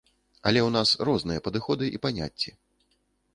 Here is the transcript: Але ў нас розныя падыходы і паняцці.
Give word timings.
Але 0.51 0.61
ў 0.61 0.69
нас 0.77 0.93
розныя 1.09 1.43
падыходы 1.49 1.91
і 1.99 2.01
паняцці. 2.07 2.49